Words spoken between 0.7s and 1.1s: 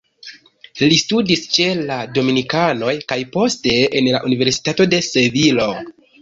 Li